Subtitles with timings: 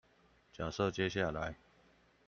[0.51, 1.55] 假設接下來